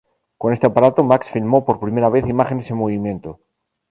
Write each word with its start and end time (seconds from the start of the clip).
Con 0.39 0.51
este 0.51 0.65
aparato, 0.65 1.03
Max 1.03 1.29
filmó 1.29 1.63
por 1.63 1.79
primera 1.79 2.09
vez 2.09 2.27
imágenes 2.27 2.71
en 2.71 2.77
movimiento. 2.77 3.39